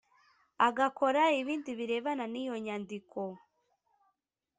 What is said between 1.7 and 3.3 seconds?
birebana n iyo nyandiko